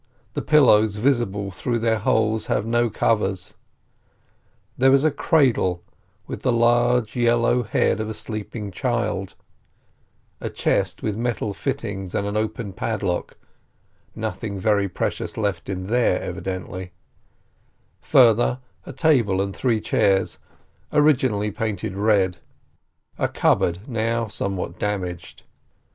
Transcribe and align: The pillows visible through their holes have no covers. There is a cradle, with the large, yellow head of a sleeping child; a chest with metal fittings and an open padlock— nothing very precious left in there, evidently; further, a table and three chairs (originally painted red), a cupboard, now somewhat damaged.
The 0.33 0.41
pillows 0.41 0.95
visible 0.95 1.51
through 1.51 1.77
their 1.77 1.99
holes 1.99 2.47
have 2.47 2.65
no 2.65 2.89
covers. 2.89 3.53
There 4.75 4.95
is 4.95 5.03
a 5.03 5.11
cradle, 5.11 5.83
with 6.25 6.41
the 6.41 6.51
large, 6.51 7.15
yellow 7.15 7.61
head 7.61 7.99
of 7.99 8.09
a 8.09 8.15
sleeping 8.15 8.71
child; 8.71 9.35
a 10.39 10.49
chest 10.49 11.03
with 11.03 11.17
metal 11.17 11.53
fittings 11.53 12.15
and 12.15 12.25
an 12.25 12.35
open 12.35 12.73
padlock— 12.73 13.37
nothing 14.15 14.57
very 14.57 14.89
precious 14.89 15.37
left 15.37 15.69
in 15.69 15.85
there, 15.85 16.19
evidently; 16.19 16.93
further, 18.01 18.57
a 18.87 18.93
table 18.93 19.39
and 19.39 19.55
three 19.55 19.79
chairs 19.79 20.39
(originally 20.91 21.51
painted 21.51 21.95
red), 21.95 22.39
a 23.19 23.27
cupboard, 23.27 23.87
now 23.87 24.25
somewhat 24.25 24.79
damaged. 24.79 25.43